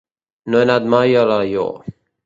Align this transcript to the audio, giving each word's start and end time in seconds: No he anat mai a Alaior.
No 0.53 0.61
he 0.61 0.65
anat 0.69 0.89
mai 0.95 1.15
a 1.21 1.23
Alaior. 1.27 1.89